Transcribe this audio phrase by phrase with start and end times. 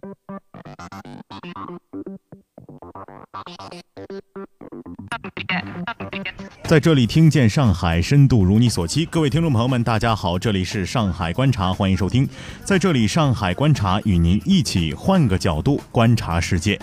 [0.00, 0.16] Thank
[3.72, 3.87] you.
[6.68, 12.28] 在这里听见上海深度如你所期，各位听众朋友们，大家好，这里是上海观察，欢迎收听。
[12.62, 16.78] 在这里，上海观察与您一起换个角度观察世界。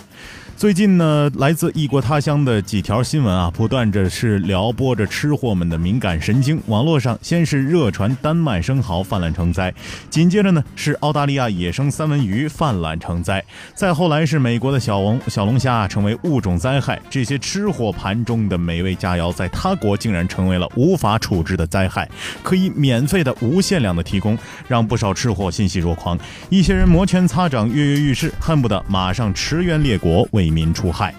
[0.58, 6.60] 最近呢，来自异国他乡的几条新闻啊，不断着是撩拨着吃货们的敏感神经。
[6.68, 9.72] 网络上先是热传丹麦生蚝泛滥成灾，
[10.10, 13.44] 紧接着呢是澳大利亚野生三文鱼泛滥成灾，
[13.76, 17.02] 再后来是美国的小龙小龙虾成为物种灾害。
[17.10, 22.10] 这些吃货盘中的美味佳肴，在他国竟然成为了无法处置的灾害，
[22.42, 24.36] 可以免费的、无限量的提供，
[24.68, 26.18] 让不少吃货欣喜若狂。
[26.50, 30.56] 一些人摩拳擦掌、跃跃欲试，恨不得马上驰援列国为。
[30.56, 31.14] 民除害，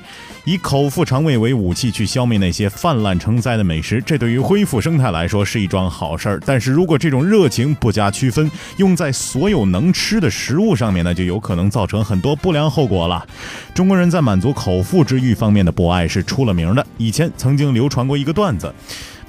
[0.44, 6.40] 以口腹肠胃为武器去消灭那些泛滥成灾的美食，这对于恢复生态来说是一桩好事儿。
[6.46, 13.26] 但是如果这种热情不加区分，用在所有能吃的食物上面，那就有可能造成很多不良后果了。
[13.74, 16.86] 中国人在满足口腹之欲方面的博爱是出了名的。
[16.96, 18.72] 以前曾经流传过一个段段子。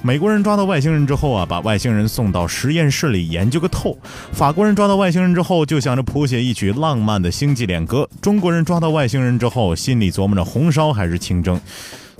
[0.00, 3.98] 美国人抓到外星人之后啊，把外星人送到实验室里研究个透。
[4.30, 8.08] 法国人抓到外星人之后，就想着谱写一曲浪漫的星际恋歌。
[8.22, 11.60] 中国人抓到外星人之后，心里琢磨着红烧还是清蒸。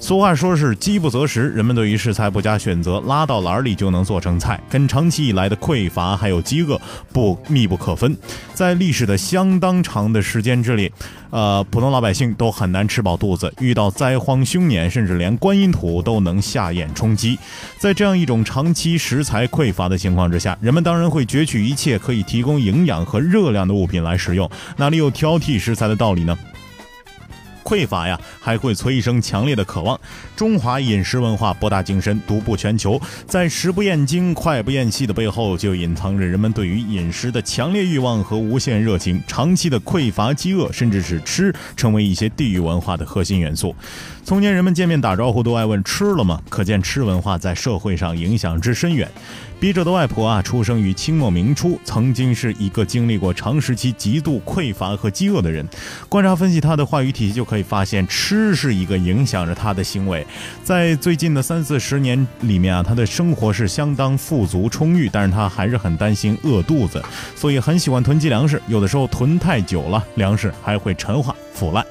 [0.00, 6.80] 俗话说是饥不择食，人们对于食材不加选择，拉到篮里就能做成菜，跟长期以来的匮乏还有饥饿
[7.12, 8.16] 不密不可分。
[8.54, 10.90] 在历史的相当长的时间之里，
[11.30, 17.36] 呃，普通老百姓都很难吃饱肚子，遇到灾荒凶年，甚至连观音土都能下咽充饥。
[17.76, 26.38] 在这样一种长期食材匮乏的情况之下，人们当然会攫取一切可以提供营养和热量的物品来食用，哪里有挑剔食材的道理呢？
[27.68, 30.00] 匮乏呀，还会催生强烈的渴望。
[30.34, 39.22] 中华饮食文化博大精深，独步全球，在食不厌精、快不厌细的背后，就隐藏着人们对于饮食的强烈欲望和无限热情。
[39.26, 43.76] 长期的匮乏、饥饿，甚至是吃，成为一些地域文化的核心元素。
[44.24, 46.40] 从前人们见面打招呼都爱问吃了吗？
[46.48, 49.06] 可见吃文化在社会上影响之深远。
[49.60, 55.66] 笔者的外婆啊，出生于清末明初，曾经是一个经历过长时期极度匮乏和饥饿的人。
[56.08, 60.24] 观察分析她的话语体系，就可会发现，吃是一个影响着他的行为。
[60.62, 67.02] 在最近的三四十年里面啊，他的生活是相当富足充裕，但是他还是很担心饿肚子，
[67.34, 68.62] 所以很喜欢囤积粮食。
[68.68, 71.84] 有的时候囤太久了，粮食还会陈化腐烂。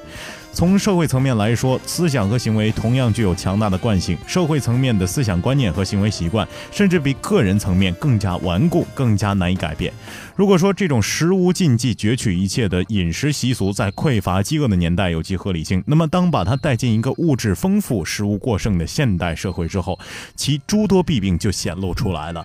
[0.52, 4.18] 从社会层面来说，思想和行为同样具有强大的惯性。
[4.26, 9.92] 社会层面的思想观念和行为习惯，甚至比个人层面更加顽固，更加难以改变。
[10.34, 19.96] 如果说这种食无禁忌、攫取一切的饮食习俗在匮乏、饥饿的年代有其合理性，那么当把它带进一个物质丰富、食物过剩的现代社会之后，
[20.34, 22.44] 其诸多弊病就显露出来了。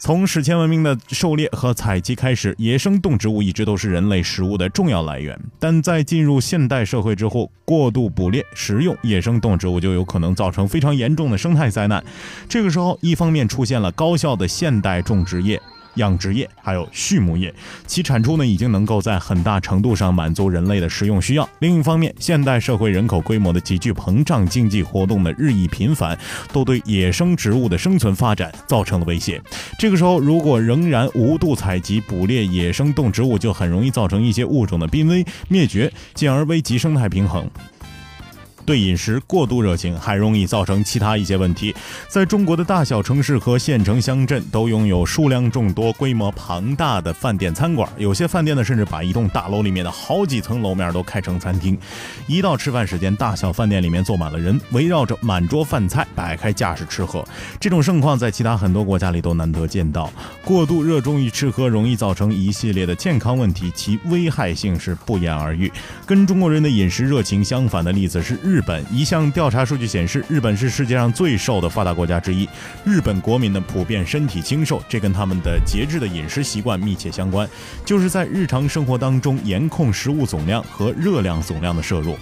[0.00, 5.38] 从史前文明的狩猎和采集开始，野生动植物一直都是人类食物的重要来源。
[5.58, 12.02] 但在进入现代社会之后，过度捕猎、食用野生动植物就有可能造成非常严重的生态灾难。
[12.48, 15.60] 这个时候，一方面出现了高效的现代种植业。
[15.94, 17.52] 养殖业还有畜牧业，
[17.86, 21.48] 其产出呢已经能够在很大程度上满足人类的食用需要。
[21.58, 26.18] 另一方面，现代社会人口规模的急剧膨胀，经济活动的日益频繁，
[26.52, 29.40] 都对野生植物的生存发展造成了威胁。
[29.78, 37.48] 这个时候，如果仍然无度采集、捕猎野生动植物，就很容易造成一些物种的濒危灭绝，进而危及生态平衡。
[38.70, 41.74] 对饮食过度热情，还容易造成其他一些问题。
[42.06, 47.90] 在中国的大小城市和县城乡镇，都拥有数量众多、规模庞大的饭店餐馆。
[47.98, 51.76] 有些饭店呢，甚至把一栋大楼里面的好几层楼面都开成餐厅。
[52.28, 57.26] 一到吃饭时间，大小饭店里面坐满了人，围绕着满桌饭菜摆开架势吃喝。
[57.58, 60.08] 这种盛况在其他很多国家里都难得见到。
[60.44, 65.68] 过度热衷于吃喝，容易造成一系列的健康问题，其危害性是不言而喻。
[66.06, 68.59] 跟中国人的饮食热情相反的例子是日。
[68.60, 72.46] 日本一项调查数据显示，日本是世界上最瘦的发达国家之一。
[72.84, 77.48] 日本国民的普遍身体清瘦，这跟他们的节制的饮食习惯密切相关，
[77.86, 82.18] 就是在日常生活当中严控食物总量和热量总量的摄入。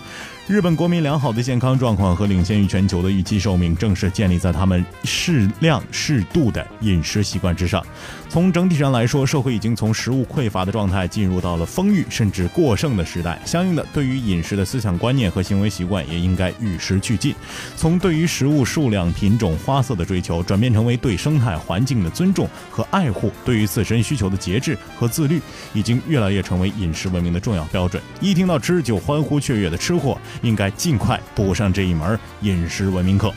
[0.48, 7.84] 日本国民良好的健康状况和领先于全球的预期寿命，正是建立在他们适量适度的饮食习惯之上。
[8.30, 13.38] 从整体上来说，社会已经从食物匮乏的状态进入到了丰裕甚至过剩的时代。
[13.44, 17.34] 相应的，对于饮食的思想观念和行为习惯也应该与时俱进，
[17.76, 25.42] 从对于食物数量、品种、花色的追求，转变成为对生态环境的尊重和爱护，对于自身需求的节制和自律，
[25.74, 28.02] 已经越来越成为饮食文明的重要标准。
[28.18, 30.18] 一听到吃就欢呼雀跃的吃货。
[30.42, 33.32] 应该尽快补上这一门饮食文明课。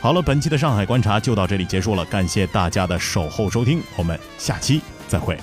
[0.00, 5.36] 好了，本期的上海观察就到这里结束了，感谢大家的守候收听，我们下期再会。